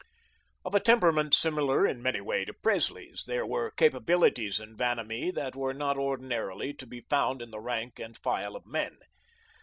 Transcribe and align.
Of 0.65 0.73
a 0.73 0.79
temperament 0.79 1.35
similar 1.35 1.85
in 1.85 2.01
many 2.01 2.21
ways 2.21 2.47
to 2.47 2.53
Presley's, 2.53 3.25
there 3.27 3.45
were 3.45 3.69
capabilities 3.69 4.59
in 4.59 4.75
Vanamee 4.75 5.29
that 5.29 5.55
were 5.55 5.75
not 5.75 5.95
ordinarily 5.95 6.73
to 6.73 6.87
be 6.87 7.01
found 7.01 7.39
in 7.39 7.51
the 7.51 7.59
rank 7.59 7.99
and 7.99 8.17
file 8.17 8.55
of 8.55 8.65
men. 8.65 8.97